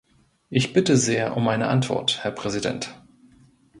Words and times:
Ich 0.49 0.73
bitte 0.73 0.97
sehr 0.97 1.37
um 1.37 1.47
eine 1.47 1.67
Antwort, 1.67 2.23
Herr 2.23 2.31
Präsident. 2.31 2.91